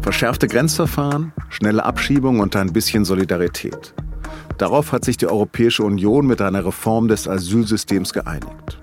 Verschärfte 0.00 0.46
Grenzverfahren, 0.46 1.32
schnelle 1.50 1.84
Abschiebung 1.84 2.40
und 2.40 2.56
ein 2.56 2.72
bisschen 2.72 3.04
Solidarität. 3.04 3.94
Darauf 4.56 4.92
hat 4.92 5.04
sich 5.04 5.16
die 5.16 5.26
Europäische 5.26 5.82
Union 5.82 6.26
mit 6.26 6.40
einer 6.40 6.64
Reform 6.64 7.08
des 7.08 7.28
Asylsystems 7.28 8.12
geeinigt. 8.12 8.78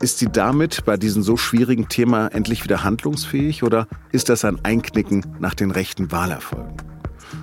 Ist 0.00 0.18
sie 0.18 0.26
damit 0.26 0.84
bei 0.84 0.96
diesem 0.96 1.22
so 1.22 1.36
schwierigen 1.36 1.88
Thema 1.88 2.28
endlich 2.28 2.64
wieder 2.64 2.84
handlungsfähig 2.84 3.62
oder 3.62 3.86
ist 4.10 4.28
das 4.28 4.44
ein 4.44 4.64
Einknicken 4.64 5.24
nach 5.40 5.54
den 5.54 5.70
rechten 5.70 6.10
Wahlerfolgen? 6.10 6.76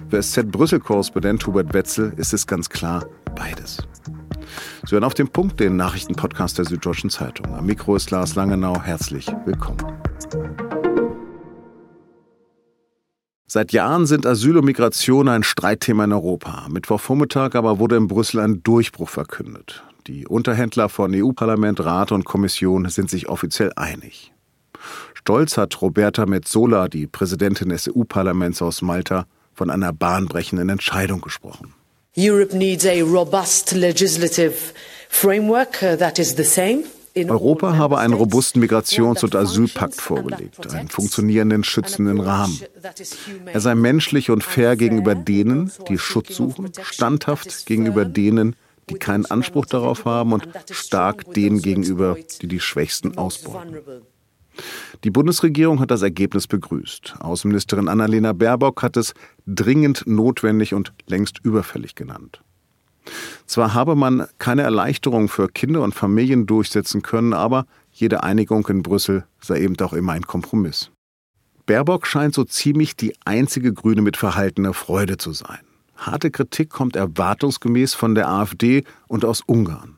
Für 0.10 0.22
SZ-Brüssel-Korrespondent 0.22 1.46
Hubert 1.48 1.74
Wetzel 1.74 2.14
ist 2.18 2.34
es 2.34 2.48
ganz 2.48 2.70
klar 2.70 3.06
beides. 3.36 3.78
Sie 4.86 4.92
hören 4.92 5.04
auf 5.04 5.16
den 5.16 5.28
Punkt 5.28 5.60
den 5.60 5.78
Nachrichtenpodcast 5.78 6.60
der 6.60 6.66
Süddeutschen 6.66 7.10
Zeitung. 7.10 7.56
Am 7.56 7.66
Mikro 7.66 7.96
ist 7.96 8.12
Lars 8.12 8.36
Langenau. 8.36 8.80
Herzlich 8.80 9.26
willkommen. 9.44 9.80
Seit 13.48 13.72
Jahren 13.72 14.06
sind 14.06 14.28
Asyl 14.28 14.58
und 14.58 14.66
Migration 14.66 15.28
ein 15.28 15.42
Streitthema 15.42 16.04
in 16.04 16.14
Europa. 16.14 16.68
Mittwochvormittag 16.70 17.56
aber 17.56 17.80
wurde 17.80 17.96
in 17.96 18.08
Brüssel 18.08 18.42
ein 18.42 18.62
Durchbruch 18.62 19.10
verkündet. 19.10 19.84
Die 20.06 20.28
Unterhändler 20.28 20.88
von 20.88 21.16
EU-Parlament, 21.16 21.84
Rat 21.84 22.12
und 22.12 22.24
Kommission 22.24 22.88
sind 22.90 23.10
sich 23.10 23.28
offiziell 23.28 23.72
einig. 23.76 24.34
Stolz 25.16 25.58
hat 25.58 25.82
Roberta 25.82 26.28
Metzola, 26.28 26.90
die 26.90 27.08
Präsidentin 27.08 27.70
des 27.70 27.90
EU-Parlaments 27.90 28.62
aus 28.62 28.84
Malta, 28.84 29.26
von 29.52 29.72
einer 29.72 29.94
bahnbrechenden 29.94 30.70
Entscheidung 30.70 31.22
gesprochen. 31.22 31.74
Europe 32.18 32.56
needs 32.56 32.86
a 32.86 33.02
robust 33.02 33.74
legislative 33.74 34.74
framework 35.10 35.84
uh, 35.84 35.98
that 35.98 36.18
is 36.18 36.36
the 36.36 36.44
same 36.44 36.84
Europa 37.16 37.78
habe 37.78 37.98
einen 37.98 38.14
robusten 38.14 38.62
Migrations- 38.62 39.24
und 39.24 39.36
Asylpakt 39.36 40.02
vorgelegt, 40.02 40.74
einen 40.74 40.90
funktionierenden, 40.90 41.64
schützenden 41.64 42.20
Rahmen. 42.20 42.60
Er 43.46 43.62
sei 43.62 43.74
menschlich 43.74 44.30
und 44.32 44.44
fair 44.44 44.76
gegenüber 44.76 45.16
denen, 45.16 45.72
die 45.88 45.98
Schutz 45.98 46.36
suchen, 46.36 46.72
standhaft 46.84 47.66
gegenüber 47.66 48.04
denen, 48.04 48.58
die 48.90 48.96
keinen 48.96 49.26
Anspruch 49.26 49.66
darauf 49.66 50.04
haben 50.04 50.34
und 50.34 50.48
stark 50.72 51.34
denen 51.34 51.62
gegenüber, 51.62 52.18
die 52.42 52.48
die 52.48 52.60
Schwächsten 52.60 53.18
ausbeuten. 53.18 54.06
Die 55.04 55.12
Bundesregierung 55.12 55.80
hat 55.80 55.92
das 55.92 56.02
Ergebnis 56.02 56.48
begrüßt. 56.48 57.16
Außenministerin 57.20 57.88
Annalena 57.88 58.34
Baerbock 58.34 58.82
hat 58.84 58.98
es 58.98 59.14
dringend 59.46 60.04
notwendig 60.08 60.74
und 60.74 60.94
längst 61.08 61.40
überfällig 61.44 61.96
genannt. 61.96 62.42
Zwar 63.46 63.74
habe 63.74 63.96
man 63.96 64.26
keine 64.40 64.64
Erleichterung 64.64 65.30
für 65.30 65.48
Kinder 65.48 65.82
und 65.82 65.94
Familien 65.94 66.46
durchsetzen 66.46 67.02
können, 67.02 67.34
aber 67.34 67.66
jede 67.92 68.24
Einigung 68.24 68.66
in 68.68 68.82
Brüssel 68.82 69.26
sei 69.40 69.62
eben 69.62 69.80
auch 69.80 69.94
immer 69.94 70.14
ein 70.14 70.26
Kompromiss. 70.26 70.92
Baerbock 71.66 72.06
scheint 72.06 72.34
so 72.34 72.44
ziemlich 72.44 72.96
die 72.96 73.16
einzige 73.26 73.74
Grüne 73.74 74.02
mit 74.02 74.18
verhaltener 74.18 74.74
Freude 74.74 75.18
zu 75.18 75.32
sein. 75.32 75.60
Harte 75.96 76.30
Kritik 76.30 76.70
kommt 76.70 76.96
erwartungsgemäß 76.96 77.94
von 77.94 78.16
der 78.16 78.28
AfD 78.28 78.84
und 79.08 79.26
aus 79.26 79.42
Ungarn. 79.46 79.95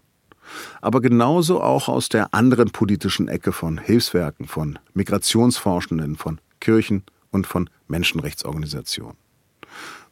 Aber 0.81 1.01
genauso 1.01 1.61
auch 1.61 1.87
aus 1.87 2.09
der 2.09 2.33
anderen 2.33 2.71
politischen 2.71 3.27
Ecke 3.27 3.51
von 3.51 3.77
Hilfswerken, 3.77 4.47
von 4.47 4.79
Migrationsforschenden, 4.93 6.15
von 6.15 6.39
Kirchen 6.59 7.03
und 7.31 7.47
von 7.47 7.69
Menschenrechtsorganisationen. 7.87 9.17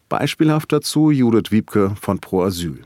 Beispielhaft 0.09 0.71
dazu 0.71 1.11
Judith 1.11 1.51
Wiebke 1.51 1.95
von 1.99 2.19
Pro 2.19 2.43
Asyl. 2.43 2.85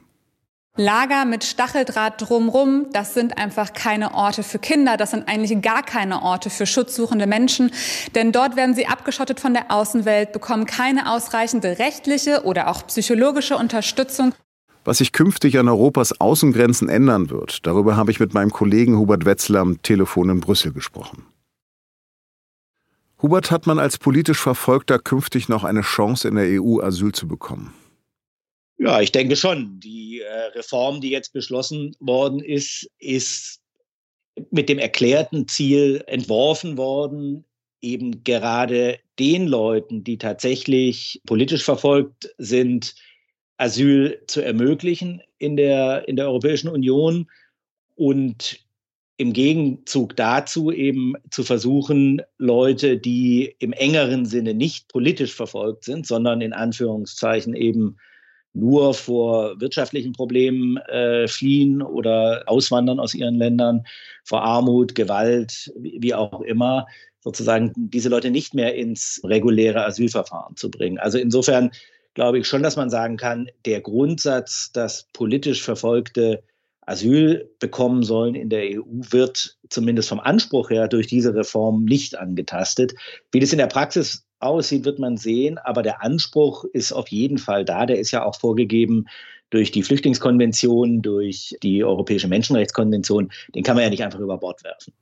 Lager 0.77 1.25
mit 1.25 1.44
Stacheldraht 1.44 2.22
drumrum, 2.22 2.86
das 2.94 3.14
sind 3.14 3.38
einfach 3.38 3.73
keine 3.73 4.14
Orte 4.14 4.44
für 4.44 4.59
Kinder, 4.59 4.95
das 4.95 5.11
sind 5.11 5.27
eigentlich 5.27 5.61
gar 5.61 5.83
keine 5.83 6.22
Orte 6.22 6.50
für 6.50 6.66
schutzsuchende 6.66 7.27
Menschen, 7.27 7.72
denn 8.16 8.31
dort 8.31 8.55
werden 8.55 8.75
sie 8.75 8.88
abgeschottet 8.88 9.42
von 9.42 9.53
der 9.53 9.72
Außenwelt, 9.72 10.31
bekommen 10.31 10.66
keine 10.66 11.11
ausreichende 11.11 11.80
rechtliche 11.80 12.45
oder 12.45 12.70
auch 12.70 12.88
psychologische 12.88 13.58
Unterstützung. 13.58 14.33
Was 14.89 14.98
sich 14.98 15.11
künftig 15.11 15.60
an 15.60 15.70
Europas 15.70 16.20
Außengrenzen 16.20 16.89
ändern 16.89 17.30
wird, 17.30 17.67
darüber 17.67 17.95
habe 17.95 18.10
ich 18.10 18.20
mit 18.20 18.33
meinem 18.33 18.50
Kollegen 18.50 18.98
Hubert 18.98 19.23
Wetzler 19.23 19.60
am 19.60 19.83
Telefon 19.83 20.32
in 20.32 20.39
Brüssel 20.39 20.73
gesprochen. 20.73 21.27
Hubert, 23.22 23.52
hat 23.52 23.67
man 23.67 23.78
als 23.78 23.99
politisch 23.99 24.39
Verfolgter 24.39 24.98
künftig 24.98 25.48
noch 25.48 25.64
eine 25.64 25.82
Chance, 25.82 26.28
in 26.28 26.33
der 26.33 26.60
EU 26.60 26.80
Asyl 26.82 27.11
zu 27.11 27.28
bekommen? 27.28 27.72
Ja, 28.80 28.99
ich 28.99 29.11
denke 29.11 29.36
schon. 29.36 29.80
Die 29.80 30.22
äh, 30.22 30.58
Reform, 30.58 31.02
die 31.02 31.11
jetzt 31.11 31.33
beschlossen 31.33 31.95
worden 31.99 32.39
ist, 32.39 32.89
ist 32.98 33.60
mit 34.49 34.70
dem 34.70 34.80
erklärten 34.80 35.48
Ziel 35.48 36.04
entworfen 36.08 36.80
worden, 36.80 37.45
eben 37.80 38.23
gerade 38.23 38.98
den 39.20 39.45
Leuten, 39.45 40.04
die 40.04 40.17
tatsächlich 40.17 41.22
politisch 41.28 41.64
verfolgt 41.64 42.33
sind, 42.39 42.95
Asyl 43.59 44.21
zu 44.27 44.42
ermöglichen 44.42 45.21
in 45.37 45.58
der, 45.58 46.08
in 46.08 46.15
der 46.15 46.27
Europäischen 46.27 46.70
Union 46.70 47.27
und 47.95 48.59
im 49.17 49.33
Gegenzug 49.33 50.15
dazu 50.15 50.71
eben 50.71 51.15
zu 51.30 51.43
versuchen, 51.43 52.21
Leute, 52.37 52.98
die 52.98 53.53
im 53.59 53.73
engeren 53.73 54.25
Sinne 54.25 54.53
nicht 54.53 54.87
politisch 54.87 55.36
verfolgt 55.36 55.83
sind, 55.83 56.08
sondern 56.08 56.39
in 56.39 56.53
Anführungszeichen 56.53 57.53
eben 57.53 57.98
nur 58.53 58.93
vor 58.93 59.59
wirtschaftlichen 59.59 60.14
Problemen 60.14 60.77
äh, 60.77 61.27
fliehen 61.27 61.81
oder 61.81 62.43
auswandern 62.45 62.99
aus 62.99 63.14
ihren 63.14 63.36
Ländern, 63.36 63.83
vor 64.23 64.42
Armut, 64.42 64.95
Gewalt, 64.95 65.71
wie, 65.77 65.98
wie 66.02 66.14
auch 66.14 66.42
immer, 66.42 66.87
sozusagen 67.19 67.73
diese 67.75 68.08
Leute 68.08 68.31
nicht 68.31 68.53
mehr 68.53 68.73
ins 68.75 69.19
reguläre 69.25 69.86
Asylverfahren 69.86 70.55
zu 70.55 70.71
bringen. 70.71 70.98
Also 70.98 71.17
insofern 71.17 71.71
glaube 72.14 72.39
ich 72.39 72.47
schon, 72.47 72.64
dass 72.64 72.75
man 72.75 72.89
sagen 72.89 73.17
kann, 73.17 73.49
der 73.65 73.81
Grundsatz, 73.81 74.71
dass 74.71 75.08
politisch 75.14 75.64
Verfolgte 75.64 76.43
Asyl 76.89 77.49
bekommen 77.59 78.03
sollen 78.03 78.33
in 78.33 78.49
der 78.49 78.64
EU, 78.64 78.83
wird 78.87 79.58
zumindest 79.70 80.09
vom 80.09 80.19
Anspruch 80.19 80.71
her 80.71 80.87
durch 80.87 81.08
diese 81.08 81.36
Reform 81.36 81.86
nicht 81.86 82.17
angetastet. 82.17 82.93
Wie 83.31 83.39
das 83.39 83.52
in 83.52 83.59
der 83.59 83.67
Praxis 83.67 84.25
aussieht, 84.39 84.86
wird 84.86 84.98
man 84.98 85.17
sehen, 85.17 85.58
aber 85.59 85.83
der 85.83 86.02
Anspruch 86.02 86.65
ist 86.73 86.92
auf 86.92 87.09
jeden 87.09 87.37
Fall 87.37 87.64
da. 87.64 87.86
Der 87.86 87.99
ist 87.99 88.11
ja 88.11 88.25
auch 88.25 88.39
vorgegeben 88.39 89.05
durch 89.52 89.71
die 89.71 89.83
Flüchtlingskonvention, 89.83 91.02
durch 91.02 91.55
die 91.61 91.83
Europäische 91.83 92.27
Menschenrechtskonvention. 92.27 93.31
Den 93.53 93.64
kann 93.64 93.75
man 93.75 93.83
ja 93.83 93.89
nicht 93.89 94.03
einfach 94.03 94.19
über 94.19 94.37
Bord 94.37 94.64
werfen. 94.64 94.93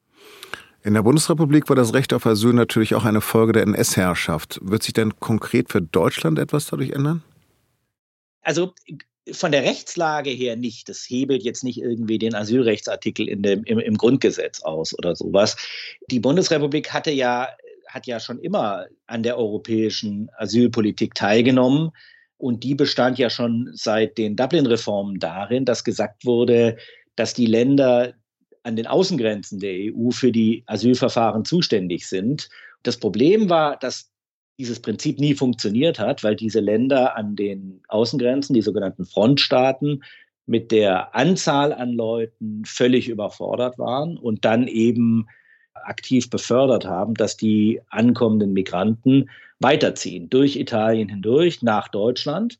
In 0.83 0.93
der 0.93 1.03
Bundesrepublik 1.03 1.69
war 1.69 1.75
das 1.75 1.93
Recht 1.93 2.13
auf 2.13 2.25
Asyl 2.25 2.53
natürlich 2.53 2.95
auch 2.95 3.03
eine 3.03 3.21
Folge 3.21 3.53
der 3.53 3.63
NS-Herrschaft. 3.63 4.59
Wird 4.61 4.83
sich 4.83 4.93
denn 4.93 5.19
konkret 5.19 5.69
für 5.69 5.81
Deutschland 5.81 6.39
etwas 6.39 6.67
dadurch 6.67 6.91
ändern? 6.91 7.23
Also 8.41 8.73
von 9.31 9.51
der 9.51 9.63
Rechtslage 9.63 10.29
her 10.29 10.55
nicht. 10.55 10.87
Das 10.87 11.05
hebelt 11.09 11.43
jetzt 11.43 11.63
nicht 11.63 11.81
irgendwie 11.81 12.17
den 12.17 12.35
Asylrechtsartikel 12.35 13.27
in 13.27 13.43
dem, 13.43 13.63
im, 13.65 13.79
im 13.79 13.97
Grundgesetz 13.97 14.61
aus 14.61 14.97
oder 14.97 15.15
sowas. 15.15 15.57
Die 16.09 16.19
Bundesrepublik 16.19 16.93
hatte 16.93 17.11
ja, 17.11 17.49
hat 17.87 18.07
ja 18.07 18.19
schon 18.19 18.39
immer 18.39 18.85
an 19.07 19.23
der 19.23 19.37
europäischen 19.37 20.29
Asylpolitik 20.37 21.15
teilgenommen. 21.15 21.91
Und 22.37 22.63
die 22.63 22.75
bestand 22.75 23.17
ja 23.17 23.29
schon 23.29 23.71
seit 23.73 24.17
den 24.17 24.35
Dublin-Reformen 24.35 25.19
darin, 25.19 25.65
dass 25.65 25.83
gesagt 25.83 26.23
wurde, 26.25 26.77
dass 27.15 27.33
die 27.33 27.47
Länder 27.47 28.13
an 28.67 28.75
den 28.75 28.85
Außengrenzen 28.85 29.59
der 29.59 29.93
EU 29.93 30.11
für 30.11 30.31
die 30.31 30.63
Asylverfahren 30.67 31.45
zuständig 31.45 32.07
sind. 32.07 32.49
Das 32.83 32.97
Problem 32.97 33.49
war, 33.49 33.77
dass 33.77 34.11
dieses 34.59 34.81
Prinzip 34.81 35.19
nie 35.19 35.35
funktioniert 35.35 35.99
hat, 35.99 36.23
weil 36.23 36.35
diese 36.35 36.59
Länder 36.59 37.15
an 37.15 37.35
den 37.35 37.81
Außengrenzen, 37.87 38.53
die 38.53 38.61
sogenannten 38.61 39.05
Frontstaaten, 39.05 40.03
mit 40.45 40.71
der 40.71 41.15
Anzahl 41.15 41.73
an 41.73 41.91
Leuten 41.91 42.63
völlig 42.65 43.09
überfordert 43.09 43.77
waren 43.77 44.17
und 44.17 44.45
dann 44.45 44.67
eben 44.67 45.27
aktiv 45.73 46.29
befördert 46.29 46.85
haben, 46.85 47.13
dass 47.13 47.37
die 47.37 47.81
ankommenden 47.89 48.53
Migranten 48.53 49.29
weiterziehen 49.59 50.29
durch 50.29 50.55
Italien 50.55 51.09
hindurch 51.09 51.61
nach 51.61 51.87
Deutschland 51.87 52.59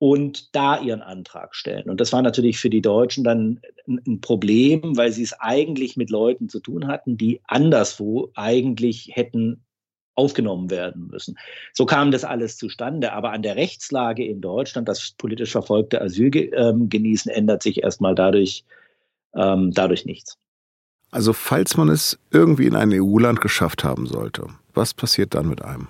und 0.00 0.56
da 0.56 0.80
ihren 0.80 1.02
Antrag 1.02 1.54
stellen. 1.54 1.90
Und 1.90 2.00
das 2.00 2.10
war 2.12 2.22
natürlich 2.22 2.58
für 2.58 2.70
die 2.70 2.80
Deutschen 2.80 3.22
dann 3.22 3.60
ein 3.86 4.22
Problem, 4.22 4.96
weil 4.96 5.12
sie 5.12 5.22
es 5.22 5.38
eigentlich 5.38 5.98
mit 5.98 6.08
Leuten 6.08 6.48
zu 6.48 6.58
tun 6.58 6.88
hatten, 6.88 7.18
die 7.18 7.42
anderswo 7.44 8.30
eigentlich 8.34 9.10
hätten 9.12 9.62
aufgenommen 10.14 10.70
werden 10.70 11.08
müssen. 11.08 11.38
So 11.74 11.84
kam 11.84 12.12
das 12.12 12.24
alles 12.24 12.56
zustande. 12.56 13.12
Aber 13.12 13.32
an 13.32 13.42
der 13.42 13.56
Rechtslage 13.56 14.24
in 14.24 14.40
Deutschland, 14.40 14.88
das 14.88 15.12
politisch 15.18 15.52
verfolgte 15.52 16.00
Asyl 16.00 16.34
ähm, 16.34 16.88
genießen, 16.88 17.30
ändert 17.30 17.62
sich 17.62 17.82
erstmal 17.82 18.14
dadurch, 18.14 18.64
ähm, 19.34 19.70
dadurch 19.72 20.06
nichts. 20.06 20.38
Also 21.10 21.34
falls 21.34 21.76
man 21.76 21.90
es 21.90 22.18
irgendwie 22.30 22.66
in 22.66 22.74
ein 22.74 22.90
EU-Land 22.90 23.42
geschafft 23.42 23.84
haben 23.84 24.06
sollte, 24.06 24.46
was 24.72 24.94
passiert 24.94 25.34
dann 25.34 25.46
mit 25.46 25.62
einem? 25.62 25.88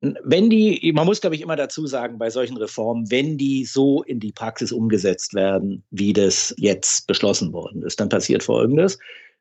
Wenn 0.00 0.48
die, 0.48 0.92
man 0.94 1.06
muss, 1.06 1.20
glaube 1.20 1.34
ich, 1.34 1.42
immer 1.42 1.56
dazu 1.56 1.86
sagen, 1.86 2.18
bei 2.18 2.30
solchen 2.30 2.56
Reformen, 2.56 3.10
wenn 3.10 3.36
die 3.36 3.64
so 3.64 4.02
in 4.04 4.20
die 4.20 4.32
Praxis 4.32 4.70
umgesetzt 4.70 5.34
werden, 5.34 5.82
wie 5.90 6.12
das 6.12 6.54
jetzt 6.56 7.06
beschlossen 7.08 7.52
worden 7.52 7.82
ist, 7.82 7.98
dann 7.98 8.08
passiert 8.08 8.44
Folgendes. 8.44 8.98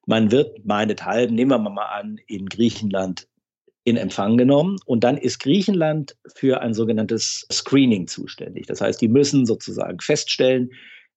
Man 0.07 0.31
wird 0.31 0.65
meinethalben, 0.65 1.36
nehmen 1.36 1.51
wir 1.51 1.59
mal 1.59 1.86
an, 1.86 2.19
in 2.27 2.48
Griechenland 2.48 3.27
in 3.83 3.95
Empfang 3.98 4.36
genommen 4.36 4.77
und 4.86 5.06
dann 5.06 5.15
ist 5.15 5.39
Griechenland 5.39 6.18
für 6.36 6.60
ein 6.60 6.74
sogenanntes 6.74 7.48
Screening 7.50 8.07
zuständig. 8.07 8.65
Das 8.65 8.81
heißt, 8.81 9.00
die 9.00 9.07
müssen 9.07 9.45
sozusagen 9.45 10.01
feststellen, 10.01 10.71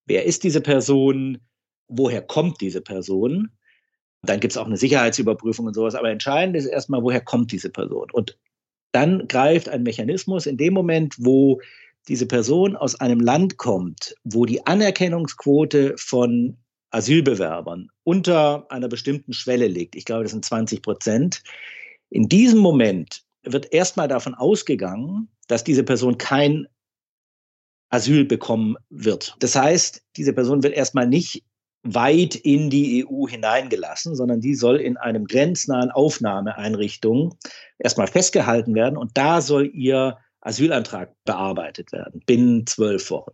wer 0.06 0.24
ist 0.24 0.44
diese 0.44 0.60
Person, 0.60 1.38
woher 1.88 2.22
kommt 2.22 2.60
diese 2.60 2.80
Person. 2.80 3.48
Dann 4.22 4.38
gibt 4.38 4.52
es 4.52 4.56
auch 4.56 4.66
eine 4.66 4.76
Sicherheitsüberprüfung 4.76 5.66
und 5.66 5.74
sowas, 5.74 5.96
aber 5.96 6.10
entscheidend 6.10 6.54
ist 6.56 6.66
erstmal, 6.66 7.02
woher 7.02 7.20
kommt 7.20 7.50
diese 7.50 7.70
Person. 7.70 8.08
Und 8.12 8.38
dann 8.92 9.28
greift 9.28 9.68
ein 9.68 9.82
Mechanismus 9.82 10.46
in 10.46 10.56
dem 10.56 10.74
Moment, 10.74 11.16
wo 11.18 11.60
diese 12.08 12.26
Person 12.26 12.76
aus 12.76 12.98
einem 13.00 13.20
Land 13.20 13.56
kommt, 13.56 14.14
wo 14.24 14.46
die 14.46 14.66
Anerkennungsquote 14.66 15.94
von 15.96 16.56
Asylbewerbern 16.90 17.88
unter 18.04 18.66
einer 18.70 18.88
bestimmten 18.88 19.32
Schwelle 19.32 19.68
liegt, 19.68 19.94
ich 19.94 20.04
glaube, 20.04 20.24
das 20.24 20.32
sind 20.32 20.44
20 20.44 20.82
Prozent, 20.82 21.42
in 22.08 22.28
diesem 22.28 22.58
Moment 22.58 23.22
wird 23.42 23.72
erstmal 23.72 24.08
davon 24.08 24.34
ausgegangen, 24.34 25.28
dass 25.46 25.62
diese 25.62 25.84
Person 25.84 26.18
kein 26.18 26.66
Asyl 27.90 28.24
bekommen 28.24 28.76
wird. 28.88 29.36
Das 29.38 29.54
heißt, 29.56 30.02
diese 30.16 30.32
Person 30.32 30.62
wird 30.62 30.74
erstmal 30.74 31.06
nicht 31.06 31.44
weit 31.82 32.34
in 32.34 32.68
die 32.68 33.06
EU 33.06 33.26
hineingelassen, 33.26 34.14
sondern 34.14 34.40
die 34.40 34.54
soll 34.54 34.76
in 34.76 34.96
einem 34.96 35.26
grenznahen 35.26 35.90
Aufnahmeeinrichtung 35.90 37.36
erstmal 37.78 38.06
festgehalten 38.06 38.74
werden 38.74 38.98
und 38.98 39.12
da 39.16 39.40
soll 39.40 39.70
ihr 39.72 40.18
Asylantrag 40.42 41.12
bearbeitet 41.24 41.92
werden, 41.92 42.22
binnen 42.26 42.66
zwölf 42.66 43.10
Wochen. 43.10 43.32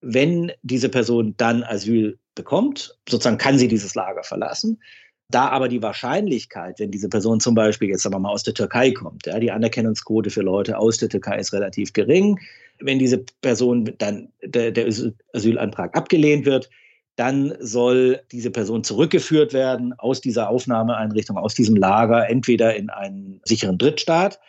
Wenn 0.00 0.52
diese 0.62 0.88
Person 0.88 1.34
dann 1.36 1.62
Asyl 1.62 2.18
bekommt, 2.34 2.98
sozusagen 3.08 3.38
kann 3.38 3.58
sie 3.58 3.68
dieses 3.68 3.94
Lager 3.94 4.22
verlassen. 4.22 4.80
Da 5.28 5.48
aber 5.48 5.68
die 5.68 5.82
Wahrscheinlichkeit, 5.82 6.78
wenn 6.78 6.90
diese 6.90 7.08
Person 7.08 7.40
zum 7.40 7.54
Beispiel 7.54 7.88
jetzt 7.88 8.02
sagen 8.02 8.20
mal 8.20 8.30
aus 8.30 8.42
der 8.42 8.54
Türkei 8.54 8.90
kommt, 8.90 9.26
ja, 9.26 9.38
die 9.38 9.50
Anerkennungsquote 9.50 10.28
für 10.28 10.42
Leute 10.42 10.76
aus 10.76 10.98
der 10.98 11.08
Türkei 11.08 11.38
ist 11.38 11.54
relativ 11.54 11.92
gering. 11.92 12.38
Wenn 12.80 12.98
diese 12.98 13.24
Person 13.40 13.94
dann 13.98 14.28
der, 14.42 14.72
der 14.72 14.88
Asylantrag 15.32 15.96
abgelehnt 15.96 16.44
wird, 16.44 16.68
dann 17.16 17.54
soll 17.60 18.22
diese 18.32 18.50
Person 18.50 18.84
zurückgeführt 18.84 19.52
werden 19.52 19.92
aus 19.98 20.20
dieser 20.20 20.48
Aufnahmeeinrichtung, 20.48 21.36
aus 21.36 21.54
diesem 21.54 21.76
Lager, 21.76 22.28
entweder 22.28 22.74
in 22.74 22.90
einen 22.90 23.40
sicheren 23.44 23.78
Drittstaat 23.78 24.40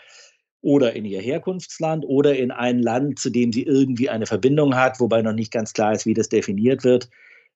oder 0.62 0.95
in 0.95 1.04
ihr 1.04 1.19
Herkunftsland 1.19 2.06
oder 2.07 2.38
in 2.38 2.51
ein 2.51 2.80
Land, 2.80 3.19
zu 3.19 3.30
dem 3.30 3.51
sie 3.51 3.63
irgendwie 3.63 4.10
eine 4.10 4.25
Verbindung 4.25 4.75
hat, 4.75 5.00
wobei 5.00 5.21
noch 5.21 5.33
nicht 5.33 5.51
ganz 5.51 5.74
klar 5.74 5.94
ist, 5.94 6.06
wie 6.06 6.13
das 6.13 6.30
definiert 6.30 6.86
wird. 6.86 7.10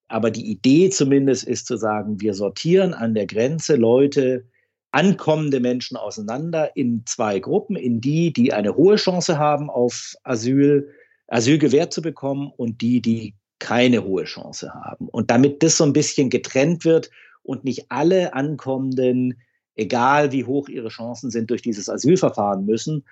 Aber 0.10 0.30
die 0.30 0.52
Idee 0.52 0.90
zumindest 0.90 1.46
ist 1.46 1.68
zu 1.68 1.78
sagen, 1.78 2.20
wir 2.20 2.34
sortieren 2.34 2.94
an 2.94 3.14
der 3.14 3.28
Grenze 3.28 3.76
Leute, 3.78 4.46
ankommende 4.92 5.60
Menschen 5.60 5.98
auseinander 5.98 6.76
in 6.76 7.04
zwei 7.06 7.40
Gruppen, 7.40 7.76
in 7.76 8.02
die, 8.02 8.34
die 8.34 8.54
eine 8.54 8.76
hohe 8.76 8.96
Chance 8.96 9.38
haben 9.38 9.70
auf 9.70 10.16
Asyl, 10.24 10.90
Asyl 11.28 11.58
gewährt 11.58 11.94
zu 11.94 12.02
bekommen 12.02 12.52
und 12.56 12.82
die, 12.82 13.02
die 13.02 13.36
keine 13.60 14.04
hohe 14.04 14.26
Chance 14.26 14.74
haben. 14.74 15.08
Und 15.10 15.32
damit 15.32 15.64
das 15.64 15.78
so 15.78 15.84
ein 15.84 15.94
bisschen 15.94 16.30
getrennt 16.30 16.86
wird 16.86 17.10
und 17.44 17.64
nicht 17.64 17.86
alle 17.90 18.34
Ankommenden, 18.34 19.40
egal 19.76 20.32
wie 20.32 20.46
hoch 20.46 20.70
ihre 20.70 20.90
Chancen 20.90 21.32
sind, 21.32 21.50
durch 21.50 21.62
dieses 21.62 21.90
Asylverfahren 21.90 22.66
müssen 22.66 23.06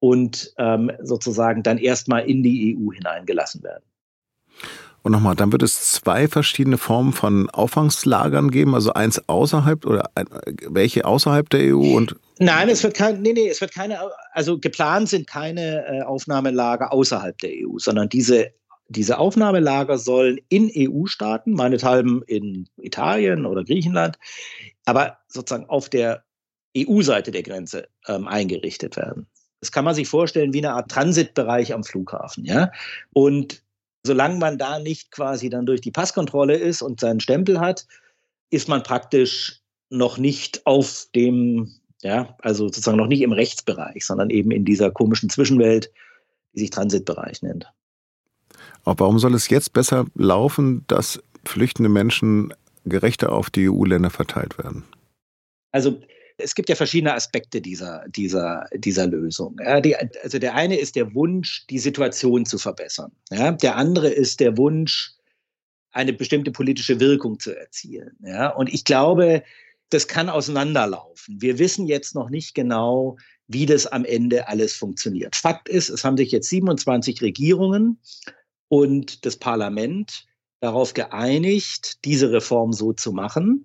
und 0.00 0.52
ähm, 0.58 0.90
sozusagen 1.02 1.62
dann 1.62 1.78
erstmal 1.78 2.28
in 2.28 2.42
die 2.42 2.76
EU 2.76 2.92
hineingelassen 2.92 3.62
werden. 3.62 3.84
Und 5.02 5.12
nochmal, 5.12 5.36
dann 5.36 5.52
wird 5.52 5.62
es 5.62 5.92
zwei 5.92 6.28
verschiedene 6.28 6.76
Formen 6.76 7.12
von 7.12 7.48
Auffangslagern 7.50 8.50
geben, 8.50 8.74
also 8.74 8.92
eins 8.92 9.28
außerhalb 9.28 9.86
oder 9.86 10.10
welche 10.66 11.04
außerhalb 11.04 11.48
der 11.50 11.74
EU 11.74 11.96
und 11.96 12.16
Nein, 12.40 12.68
es 12.68 12.84
wird 12.84 12.94
kein, 12.94 13.20
nee, 13.22 13.32
nee, 13.32 13.48
es 13.48 13.60
wird 13.60 13.74
keine, 13.74 13.98
also 14.32 14.58
geplant 14.58 15.08
sind 15.08 15.26
keine 15.26 15.84
äh, 15.86 16.02
Aufnahmelager 16.02 16.92
außerhalb 16.92 17.36
der 17.38 17.50
EU, 17.50 17.78
sondern 17.78 18.08
diese 18.08 18.52
diese 18.88 19.18
Aufnahmelager 19.18 19.98
sollen 19.98 20.38
in 20.48 20.70
EU-Staaten, 20.74 21.52
meinethalben 21.52 22.22
in 22.22 22.68
Italien 22.78 23.44
oder 23.44 23.64
Griechenland, 23.64 24.18
aber 24.86 25.18
sozusagen 25.28 25.68
auf 25.68 25.88
der 25.88 26.24
EU-Seite 26.76 27.30
der 27.30 27.42
Grenze 27.42 27.88
ähm, 28.06 28.26
eingerichtet 28.26 28.96
werden. 28.96 29.26
Das 29.60 29.72
kann 29.72 29.84
man 29.84 29.94
sich 29.94 30.08
vorstellen 30.08 30.52
wie 30.54 30.58
eine 30.58 30.72
Art 30.72 30.90
Transitbereich 30.90 31.74
am 31.74 31.84
Flughafen, 31.84 32.44
ja. 32.44 32.70
Und 33.12 33.62
solange 34.04 34.38
man 34.38 34.56
da 34.56 34.78
nicht 34.78 35.10
quasi 35.10 35.50
dann 35.50 35.66
durch 35.66 35.80
die 35.80 35.90
Passkontrolle 35.90 36.56
ist 36.56 36.80
und 36.80 37.00
seinen 37.00 37.20
Stempel 37.20 37.60
hat, 37.60 37.86
ist 38.50 38.68
man 38.68 38.82
praktisch 38.82 39.60
noch 39.90 40.16
nicht 40.18 40.66
auf 40.66 41.08
dem, 41.14 41.74
ja, 42.02 42.36
also 42.40 42.66
sozusagen 42.66 42.96
noch 42.96 43.06
nicht 43.06 43.22
im 43.22 43.32
Rechtsbereich, 43.32 44.06
sondern 44.06 44.30
eben 44.30 44.50
in 44.50 44.64
dieser 44.64 44.90
komischen 44.90 45.28
Zwischenwelt, 45.28 45.90
die 46.54 46.60
sich 46.60 46.70
Transitbereich 46.70 47.42
nennt. 47.42 47.70
Warum 48.96 49.18
soll 49.18 49.34
es 49.34 49.48
jetzt 49.48 49.72
besser 49.72 50.06
laufen, 50.14 50.84
dass 50.86 51.20
flüchtende 51.44 51.88
Menschen 51.88 52.54
gerechter 52.84 53.32
auf 53.32 53.50
die 53.50 53.68
EU-Länder 53.68 54.10
verteilt 54.10 54.58
werden? 54.58 54.84
Also 55.72 56.00
es 56.38 56.54
gibt 56.54 56.68
ja 56.68 56.76
verschiedene 56.76 57.14
Aspekte 57.14 57.60
dieser, 57.60 58.04
dieser, 58.08 58.66
dieser 58.74 59.06
Lösung. 59.06 59.56
Ja, 59.62 59.80
die, 59.80 59.96
also 59.96 60.38
der 60.38 60.54
eine 60.54 60.78
ist 60.78 60.96
der 60.96 61.14
Wunsch, 61.14 61.66
die 61.68 61.78
Situation 61.78 62.46
zu 62.46 62.58
verbessern. 62.58 63.12
Ja, 63.30 63.52
der 63.52 63.76
andere 63.76 64.08
ist 64.08 64.40
der 64.40 64.56
Wunsch, 64.56 65.12
eine 65.90 66.12
bestimmte 66.12 66.52
politische 66.52 67.00
Wirkung 67.00 67.40
zu 67.40 67.56
erzielen. 67.58 68.16
Ja, 68.22 68.50
und 68.50 68.72
ich 68.72 68.84
glaube, 68.84 69.42
das 69.90 70.06
kann 70.06 70.28
auseinanderlaufen. 70.28 71.40
Wir 71.40 71.58
wissen 71.58 71.86
jetzt 71.86 72.14
noch 72.14 72.30
nicht 72.30 72.54
genau, 72.54 73.16
wie 73.48 73.66
das 73.66 73.86
am 73.86 74.04
Ende 74.04 74.48
alles 74.48 74.74
funktioniert. 74.74 75.34
Fakt 75.34 75.68
ist, 75.68 75.88
es 75.88 76.04
haben 76.04 76.16
sich 76.16 76.30
jetzt 76.30 76.50
27 76.50 77.22
Regierungen 77.22 77.98
und 78.68 79.24
das 79.26 79.36
Parlament 79.36 80.26
darauf 80.60 80.94
geeinigt, 80.94 82.04
diese 82.04 82.32
Reform 82.32 82.72
so 82.72 82.92
zu 82.92 83.12
machen. 83.12 83.64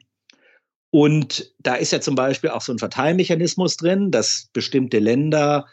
Und 0.91 1.53
da 1.59 1.75
ist 1.75 1.91
ja 1.91 2.01
zum 2.01 2.15
Beispiel 2.15 2.51
auch 2.51 2.61
so 2.61 2.71
ein 2.71 2.79
Verteilmechanismus 2.79 3.77
drin, 3.77 4.11
dass 4.11 4.49
bestimmte 4.53 4.99
Länder, 4.99 5.65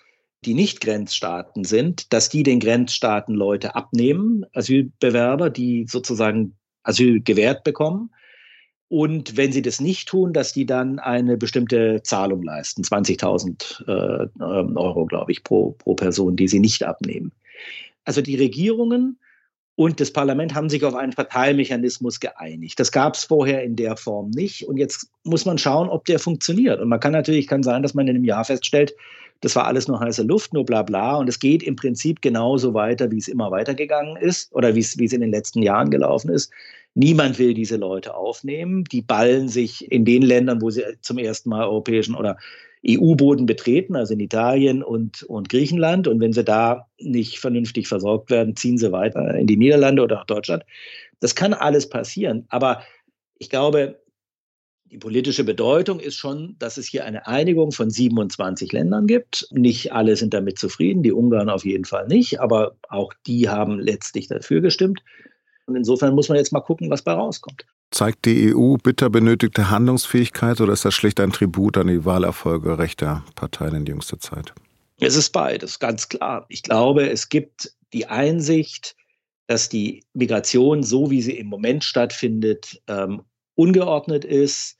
die 0.46 0.54
nicht 0.54 0.80
Grenzstaaten 0.80 1.64
sind, 1.64 2.12
dass 2.12 2.30
die 2.30 2.42
den 2.42 2.58
Grenzstaaten 2.58 3.34
Leute 3.34 3.74
abnehmen, 3.74 4.46
Asylbewerber, 4.54 5.50
die 5.50 5.84
sozusagen 5.86 6.56
Asyl 6.84 7.20
gewährt 7.20 7.64
bekommen. 7.64 8.10
Und 8.88 9.36
wenn 9.36 9.52
sie 9.52 9.62
das 9.62 9.78
nicht 9.78 10.08
tun, 10.08 10.32
dass 10.32 10.54
die 10.54 10.64
dann 10.64 10.98
eine 10.98 11.36
bestimmte 11.36 12.02
Zahlung 12.02 12.42
leisten, 12.42 12.82
20.000 12.82 13.86
äh, 13.86 14.42
Euro, 14.42 15.04
glaube 15.04 15.30
ich, 15.30 15.44
pro, 15.44 15.72
pro 15.72 15.94
Person, 15.94 16.34
die 16.34 16.48
sie 16.48 16.58
nicht 16.58 16.82
abnehmen. 16.82 17.30
Also 18.04 18.22
die 18.22 18.36
Regierungen 18.36 19.18
und 19.80 19.98
das 19.98 20.12
Parlament 20.12 20.54
haben 20.54 20.68
sich 20.68 20.84
auf 20.84 20.94
einen 20.94 21.12
Verteilmechanismus 21.12 22.20
geeinigt. 22.20 22.78
Das 22.78 22.92
gab 22.92 23.14
es 23.14 23.24
vorher 23.24 23.64
in 23.64 23.76
der 23.76 23.96
Form 23.96 24.28
nicht. 24.28 24.68
Und 24.68 24.76
jetzt 24.76 25.10
muss 25.24 25.46
man 25.46 25.56
schauen, 25.56 25.88
ob 25.88 26.04
der 26.04 26.18
funktioniert. 26.18 26.80
Und 26.80 26.90
man 26.90 27.00
kann 27.00 27.12
natürlich, 27.12 27.46
kann 27.46 27.62
sein, 27.62 27.82
dass 27.82 27.94
man 27.94 28.06
in 28.06 28.14
einem 28.14 28.26
Jahr 28.26 28.44
feststellt, 28.44 28.94
das 29.40 29.56
war 29.56 29.64
alles 29.64 29.88
nur 29.88 29.98
heiße 29.98 30.22
Luft, 30.22 30.52
nur 30.52 30.66
bla 30.66 30.82
bla. 30.82 31.16
Und 31.16 31.30
es 31.30 31.38
geht 31.38 31.62
im 31.62 31.76
Prinzip 31.76 32.20
genauso 32.20 32.74
weiter, 32.74 33.10
wie 33.10 33.16
es 33.16 33.26
immer 33.26 33.50
weitergegangen 33.52 34.18
ist 34.18 34.52
oder 34.52 34.74
wie 34.74 34.80
es, 34.80 34.98
wie 34.98 35.06
es 35.06 35.14
in 35.14 35.22
den 35.22 35.30
letzten 35.30 35.62
Jahren 35.62 35.88
gelaufen 35.88 36.28
ist. 36.28 36.52
Niemand 36.92 37.38
will 37.38 37.54
diese 37.54 37.78
Leute 37.78 38.14
aufnehmen. 38.14 38.84
Die 38.84 39.00
ballen 39.00 39.48
sich 39.48 39.90
in 39.90 40.04
den 40.04 40.20
Ländern, 40.20 40.60
wo 40.60 40.68
sie 40.68 40.82
zum 41.00 41.16
ersten 41.16 41.48
Mal 41.48 41.64
europäischen 41.64 42.14
oder 42.14 42.36
EU-Boden 42.86 43.46
betreten, 43.46 43.94
also 43.96 44.14
in 44.14 44.20
Italien 44.20 44.82
und, 44.82 45.22
und 45.24 45.48
Griechenland. 45.48 46.08
Und 46.08 46.20
wenn 46.20 46.32
sie 46.32 46.44
da 46.44 46.86
nicht 46.98 47.38
vernünftig 47.38 47.88
versorgt 47.88 48.30
werden, 48.30 48.56
ziehen 48.56 48.78
sie 48.78 48.92
weiter 48.92 49.34
in 49.34 49.46
die 49.46 49.56
Niederlande 49.56 50.02
oder 50.02 50.16
nach 50.16 50.26
Deutschland. 50.26 50.64
Das 51.20 51.34
kann 51.34 51.52
alles 51.52 51.88
passieren. 51.88 52.46
Aber 52.48 52.82
ich 53.38 53.50
glaube, 53.50 54.00
die 54.90 54.98
politische 54.98 55.44
Bedeutung 55.44 56.00
ist 56.00 56.16
schon, 56.16 56.56
dass 56.58 56.76
es 56.76 56.86
hier 56.86 57.04
eine 57.04 57.26
Einigung 57.26 57.70
von 57.70 57.90
27 57.90 58.72
Ländern 58.72 59.06
gibt. 59.06 59.46
Nicht 59.52 59.92
alle 59.92 60.16
sind 60.16 60.34
damit 60.34 60.58
zufrieden, 60.58 61.02
die 61.02 61.12
Ungarn 61.12 61.48
auf 61.48 61.64
jeden 61.64 61.84
Fall 61.84 62.08
nicht, 62.08 62.40
aber 62.40 62.76
auch 62.88 63.12
die 63.26 63.48
haben 63.48 63.78
letztlich 63.78 64.26
dafür 64.26 64.60
gestimmt. 64.60 65.00
Und 65.66 65.76
insofern 65.76 66.14
muss 66.14 66.28
man 66.28 66.38
jetzt 66.38 66.52
mal 66.52 66.60
gucken, 66.60 66.90
was 66.90 67.02
bei 67.02 67.12
rauskommt. 67.12 67.66
Zeigt 67.90 68.24
die 68.24 68.54
EU 68.54 68.76
bitter 68.76 69.10
benötigte 69.10 69.70
Handlungsfähigkeit 69.70 70.60
oder 70.60 70.72
ist 70.72 70.84
das 70.84 70.94
schlicht 70.94 71.18
ein 71.18 71.32
Tribut 71.32 71.76
an 71.76 71.88
die 71.88 72.04
Wahlerfolge 72.04 72.78
rechter 72.78 73.24
Parteien 73.34 73.74
in 73.74 73.86
jüngster 73.86 74.20
Zeit? 74.20 74.52
Es 75.00 75.16
ist 75.16 75.30
beides, 75.30 75.78
ganz 75.78 76.08
klar. 76.08 76.46
Ich 76.48 76.62
glaube, 76.62 77.08
es 77.08 77.28
gibt 77.28 77.72
die 77.92 78.06
Einsicht, 78.06 78.94
dass 79.48 79.68
die 79.68 80.04
Migration, 80.14 80.82
so 80.82 81.10
wie 81.10 81.22
sie 81.22 81.36
im 81.36 81.48
Moment 81.48 81.82
stattfindet, 81.82 82.80
ähm, 82.86 83.22
ungeordnet 83.56 84.24
ist, 84.24 84.76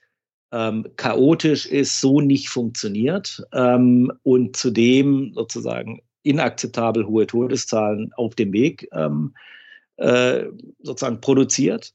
ähm, 0.53 0.87
chaotisch 0.97 1.67
ist, 1.67 2.01
so 2.01 2.21
nicht 2.21 2.49
funktioniert 2.49 3.43
ähm, 3.53 4.13
und 4.23 4.57
zudem 4.57 5.33
sozusagen 5.35 6.01
inakzeptabel 6.23 7.07
hohe 7.07 7.27
Todeszahlen 7.27 8.13
auf 8.15 8.35
dem 8.35 8.53
Weg 8.53 8.89
ähm, 8.93 9.35
äh, 9.97 10.45
sozusagen 10.83 11.21
produziert. 11.21 11.93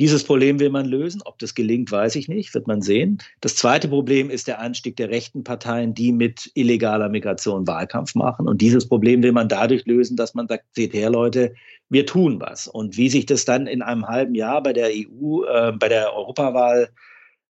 Dieses 0.00 0.22
Problem 0.22 0.60
will 0.60 0.70
man 0.70 0.86
lösen. 0.86 1.22
Ob 1.24 1.38
das 1.40 1.54
gelingt, 1.54 1.90
weiß 1.90 2.14
ich 2.14 2.28
nicht, 2.28 2.54
wird 2.54 2.68
man 2.68 2.82
sehen. 2.82 3.18
Das 3.40 3.56
zweite 3.56 3.88
Problem 3.88 4.30
ist 4.30 4.46
der 4.46 4.60
Anstieg 4.60 4.96
der 4.96 5.10
rechten 5.10 5.42
Parteien, 5.42 5.92
die 5.92 6.12
mit 6.12 6.50
illegaler 6.54 7.08
Migration 7.08 7.66
Wahlkampf 7.66 8.14
machen. 8.14 8.46
Und 8.46 8.60
dieses 8.60 8.88
Problem 8.88 9.22
will 9.24 9.32
man 9.32 9.48
dadurch 9.48 9.86
lösen, 9.86 10.16
dass 10.16 10.34
man 10.34 10.46
sagt, 10.46 10.64
seht 10.76 10.92
her, 10.94 11.10
Leute, 11.10 11.52
wir 11.88 12.06
tun 12.06 12.40
was. 12.40 12.68
Und 12.68 12.96
wie 12.96 13.08
sich 13.08 13.26
das 13.26 13.44
dann 13.44 13.66
in 13.66 13.82
einem 13.82 14.06
halben 14.06 14.36
Jahr 14.36 14.62
bei 14.62 14.72
der 14.72 14.90
EU, 14.90 15.44
äh, 15.44 15.72
bei 15.72 15.88
der 15.88 16.14
Europawahl 16.14 16.90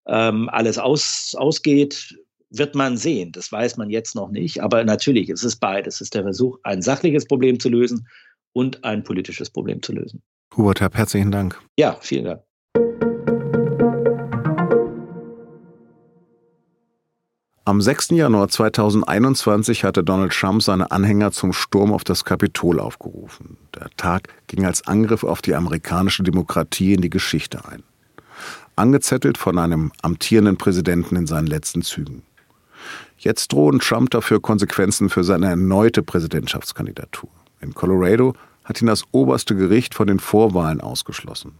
ähm, 0.06 0.48
alles 0.48 0.78
aus, 0.78 1.34
ausgeht, 1.36 2.18
wird 2.50 2.74
man 2.74 2.96
sehen. 2.96 3.30
Das 3.32 3.52
weiß 3.52 3.76
man 3.76 3.90
jetzt 3.90 4.14
noch 4.14 4.30
nicht. 4.30 4.62
Aber 4.62 4.84
natürlich, 4.84 5.28
es 5.28 5.44
ist 5.44 5.56
beides. 5.56 5.96
Es 5.96 6.00
ist 6.02 6.14
der 6.14 6.22
Versuch, 6.22 6.58
ein 6.62 6.80
sachliches 6.80 7.26
Problem 7.26 7.60
zu 7.60 7.68
lösen 7.68 8.08
und 8.54 8.84
ein 8.84 9.04
politisches 9.04 9.50
Problem 9.50 9.82
zu 9.82 9.92
lösen. 9.92 10.22
Hubert 10.56 10.80
Herr, 10.80 10.90
herzlichen 10.92 11.30
Dank. 11.30 11.60
Ja, 11.76 11.96
vielen 12.00 12.24
Dank. 12.24 12.42
Am 17.68 17.82
6. 17.82 18.12
Januar 18.12 18.48
2021 18.48 19.84
hatte 19.84 20.02
Donald 20.02 20.32
Trump 20.32 20.62
seine 20.62 20.90
Anhänger 20.90 21.32
zum 21.32 21.52
Sturm 21.52 21.92
auf 21.92 22.02
das 22.02 22.24
Kapitol 22.24 22.80
aufgerufen. 22.80 23.58
Der 23.74 23.90
Tag 23.98 24.28
ging 24.46 24.64
als 24.64 24.86
Angriff 24.86 25.22
auf 25.22 25.42
die 25.42 25.54
amerikanische 25.54 26.22
Demokratie 26.22 26.94
in 26.94 27.02
die 27.02 27.10
Geschichte 27.10 27.62
ein. 27.66 27.82
Angezettelt 28.74 29.36
von 29.36 29.58
einem 29.58 29.92
amtierenden 30.00 30.56
Präsidenten 30.56 31.14
in 31.16 31.26
seinen 31.26 31.46
letzten 31.46 31.82
Zügen. 31.82 32.22
Jetzt 33.18 33.52
drohen 33.52 33.80
Trump 33.80 34.08
dafür 34.12 34.40
Konsequenzen 34.40 35.10
für 35.10 35.22
seine 35.22 35.48
erneute 35.48 36.02
Präsidentschaftskandidatur. 36.02 37.28
In 37.60 37.74
Colorado 37.74 38.32
hat 38.68 38.82
ihn 38.82 38.86
das 38.86 39.04
oberste 39.12 39.56
Gericht 39.56 39.94
von 39.94 40.06
den 40.06 40.20
Vorwahlen 40.20 40.82
ausgeschlossen. 40.82 41.52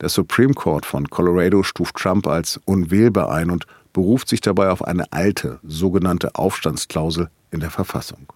Der 0.00 0.08
Supreme 0.08 0.54
Court 0.54 0.84
von 0.84 1.08
Colorado 1.08 1.62
stuft 1.62 1.96
Trump 1.96 2.26
als 2.26 2.60
unwählbar 2.64 3.30
ein 3.30 3.50
und 3.50 3.66
beruft 3.92 4.28
sich 4.28 4.40
dabei 4.40 4.70
auf 4.70 4.84
eine 4.84 5.12
alte, 5.12 5.60
sogenannte 5.62 6.34
Aufstandsklausel 6.34 7.30
in 7.52 7.60
der 7.60 7.70
Verfassung. 7.70 8.32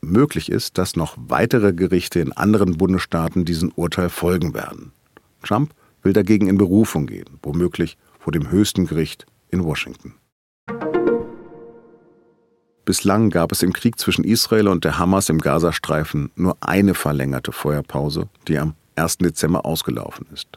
Möglich 0.00 0.50
ist, 0.50 0.78
dass 0.78 0.94
noch 0.94 1.16
weitere 1.18 1.72
Gerichte 1.72 2.20
in 2.20 2.32
anderen 2.32 2.78
Bundesstaaten 2.78 3.44
diesem 3.44 3.72
Urteil 3.74 4.08
folgen 4.08 4.54
werden. 4.54 4.92
Trump 5.42 5.74
will 6.02 6.12
dagegen 6.12 6.46
in 6.46 6.58
Berufung 6.58 7.06
gehen, 7.06 7.38
womöglich 7.42 7.98
vor 8.20 8.32
dem 8.32 8.50
höchsten 8.50 8.86
Gericht 8.86 9.26
in 9.50 9.64
Washington. 9.64 10.14
Bislang 12.90 13.30
gab 13.30 13.52
es 13.52 13.62
im 13.62 13.72
Krieg 13.72 14.00
zwischen 14.00 14.24
Israel 14.24 14.66
und 14.66 14.82
der 14.82 14.98
Hamas 14.98 15.28
im 15.28 15.38
Gazastreifen 15.38 16.32
nur 16.34 16.56
eine 16.58 16.94
verlängerte 16.94 17.52
Feuerpause, 17.52 18.28
die 18.48 18.58
am 18.58 18.74
1. 18.96 19.18
Dezember 19.18 19.64
ausgelaufen 19.64 20.26
ist. 20.34 20.48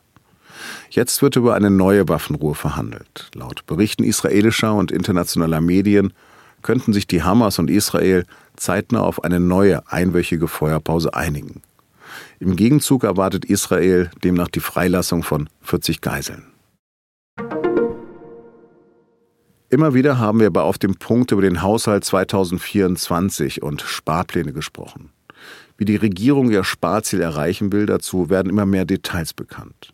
Jetzt 0.89 1.21
wird 1.21 1.35
über 1.35 1.53
eine 1.53 1.69
neue 1.69 2.09
Waffenruhe 2.09 2.55
verhandelt. 2.55 3.29
Laut 3.35 3.67
Berichten 3.67 4.03
israelischer 4.03 4.73
und 4.73 4.91
internationaler 4.91 5.61
Medien 5.61 6.11
könnten 6.63 6.91
sich 6.91 7.05
die 7.05 7.21
Hamas 7.21 7.59
und 7.59 7.69
Israel 7.69 8.25
zeitnah 8.55 9.01
auf 9.01 9.23
eine 9.23 9.39
neue 9.39 9.87
einwöchige 9.91 10.47
Feuerpause 10.47 11.13
einigen. 11.13 11.61
Im 12.39 12.55
Gegenzug 12.55 13.03
erwartet 13.03 13.45
Israel 13.45 14.09
demnach 14.23 14.47
die 14.47 14.59
Freilassung 14.59 15.21
von 15.21 15.49
40 15.61 16.01
Geiseln. 16.01 16.52
Immer 19.73 19.95
wieder 19.95 20.19
haben 20.19 20.39
wir 20.39 20.45
aber 20.45 20.65
auf 20.65 20.77
dem 20.77 20.93
Punkt 20.93 21.31
über 21.31 21.41
den 21.41 21.63
Haushalt 21.63 22.03
2024 22.03 23.63
und 23.63 23.81
Sparpläne 23.81 24.53
gesprochen. 24.53 25.09
Wie 25.77 25.85
die 25.85 25.95
Regierung 25.95 26.51
ihr 26.51 26.63
Sparziel 26.63 27.21
erreichen 27.21 27.71
will, 27.71 27.87
dazu 27.87 28.29
werden 28.29 28.51
immer 28.51 28.67
mehr 28.67 28.85
Details 28.85 29.33
bekannt. 29.33 29.91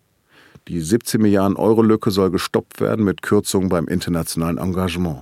Die 0.67 0.81
17 0.81 1.21
Milliarden 1.21 1.55
Euro 1.55 1.81
Lücke 1.81 2.11
soll 2.11 2.29
gestoppt 2.29 2.81
werden 2.81 3.05
mit 3.05 3.21
Kürzungen 3.21 3.69
beim 3.69 3.87
internationalen 3.87 4.57
Engagement. 4.57 5.21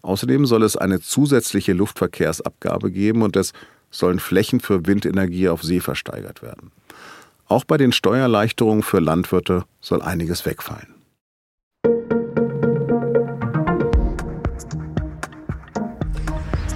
Außerdem 0.00 0.46
soll 0.46 0.62
es 0.62 0.76
eine 0.76 1.00
zusätzliche 1.00 1.72
Luftverkehrsabgabe 1.72 2.92
geben 2.92 3.22
und 3.22 3.34
es 3.34 3.52
sollen 3.90 4.20
Flächen 4.20 4.60
für 4.60 4.86
Windenergie 4.86 5.48
auf 5.48 5.64
See 5.64 5.80
versteigert 5.80 6.40
werden. 6.40 6.70
Auch 7.46 7.64
bei 7.64 7.78
den 7.78 7.90
Steuererleichterungen 7.90 8.84
für 8.84 9.00
Landwirte 9.00 9.64
soll 9.80 10.02
einiges 10.02 10.46
wegfallen. 10.46 10.95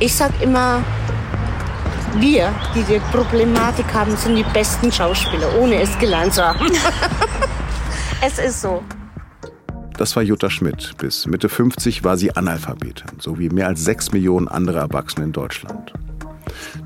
Ich 0.02 0.14
sag 0.14 0.32
immer, 0.40 0.82
wir, 2.18 2.54
die 2.74 2.82
die 2.84 2.98
Problematik 3.12 3.92
haben, 3.92 4.16
sind 4.16 4.34
die 4.34 4.44
besten 4.44 4.90
Schauspieler, 4.90 5.46
ohne 5.60 5.82
es 5.82 5.98
gelernt 5.98 6.32
zu 6.32 6.42
haben. 6.42 6.72
es 8.22 8.38
ist 8.38 8.62
so. 8.62 8.82
Das 9.98 10.16
war 10.16 10.22
Jutta 10.22 10.48
Schmidt. 10.48 10.96
Bis 10.96 11.26
Mitte 11.26 11.50
50 11.50 12.02
war 12.02 12.16
sie 12.16 12.34
Analphabetin, 12.34 13.20
so 13.20 13.38
wie 13.38 13.50
mehr 13.50 13.66
als 13.66 13.84
sechs 13.84 14.10
Millionen 14.10 14.48
andere 14.48 14.78
Erwachsene 14.78 15.26
in 15.26 15.32
Deutschland. 15.32 15.92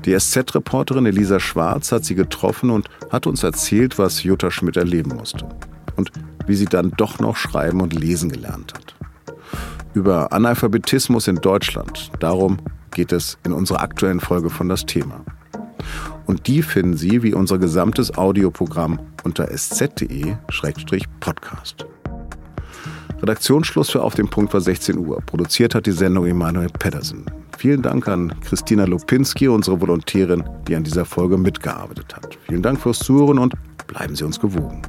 Die 0.03 0.13
SZ-Reporterin 0.13 1.05
Elisa 1.05 1.39
Schwarz 1.39 1.93
hat 1.93 2.03
sie 2.03 2.15
getroffen 2.15 2.69
und 2.69 2.89
hat 3.11 3.27
uns 3.27 3.43
erzählt, 3.43 3.97
was 3.97 4.23
Jutta 4.23 4.51
Schmidt 4.51 4.75
erleben 4.75 5.15
musste. 5.15 5.47
Und 5.95 6.11
wie 6.47 6.55
sie 6.55 6.65
dann 6.65 6.91
doch 6.97 7.19
noch 7.19 7.37
schreiben 7.37 7.79
und 7.79 7.93
lesen 7.93 8.29
gelernt 8.29 8.73
hat. 8.73 8.93
Über 9.93 10.33
Analphabetismus 10.33 11.29
in 11.29 11.37
Deutschland. 11.37 12.11
Darum 12.19 12.57
geht 12.95 13.11
es 13.11 13.37
in 13.43 13.51
unserer 13.51 13.81
aktuellen 13.81 14.19
Folge 14.19 14.49
von 14.49 14.69
das 14.69 14.87
Thema. 14.87 15.23
Und 16.25 16.47
die 16.47 16.63
finden 16.63 16.97
Sie 16.97 17.21
wie 17.21 17.35
unser 17.35 17.59
gesamtes 17.59 18.17
Audioprogramm 18.17 18.99
unter 19.23 19.51
sz.de-podcast. 19.51 21.85
Redaktionsschluss 23.21 23.91
für 23.91 24.01
Auf 24.01 24.15
dem 24.15 24.27
Punkt 24.27 24.51
war 24.53 24.61
16 24.61 24.97
Uhr. 24.97 25.21
Produziert 25.21 25.75
hat 25.75 25.85
die 25.85 25.91
Sendung 25.91 26.25
Emanuel 26.25 26.69
Pedersen. 26.69 27.25
Vielen 27.57 27.81
Dank 27.81 28.07
an 28.07 28.33
Christina 28.41 28.85
Lupinski, 28.85 29.47
unsere 29.47 29.79
Volontärin, 29.79 30.43
die 30.67 30.75
an 30.75 30.83
dieser 30.83 31.05
Folge 31.05 31.37
mitgearbeitet 31.37 32.15
hat. 32.15 32.37
Vielen 32.47 32.61
Dank 32.61 32.81
fürs 32.81 32.99
Zuhören 32.99 33.39
und 33.39 33.53
bleiben 33.87 34.15
Sie 34.15 34.23
uns 34.23 34.39
gewogen. 34.39 34.81